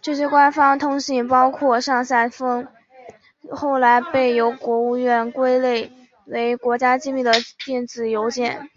[0.00, 2.66] 这些官方通信包括上千封
[3.50, 5.92] 后来被由国务院归类
[6.24, 7.30] 为国家机密的
[7.66, 8.70] 电子邮件。